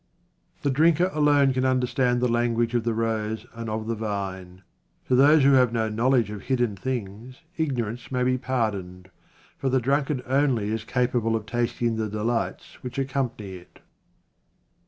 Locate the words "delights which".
12.09-12.97